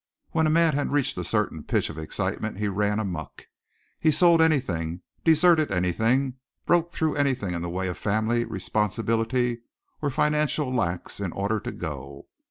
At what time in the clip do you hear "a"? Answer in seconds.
0.47-0.49, 1.19-1.23